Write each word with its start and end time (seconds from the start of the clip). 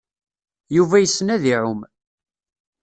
Yuba 0.75 0.97
yessen 1.01 1.33
ad 1.35 1.43
iɛum. 1.53 1.81